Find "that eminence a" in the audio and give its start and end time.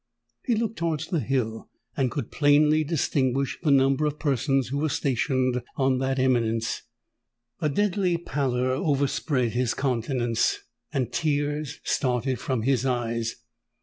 5.99-7.69